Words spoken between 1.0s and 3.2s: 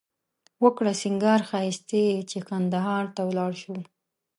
سینگار ښایښتې چې قندهار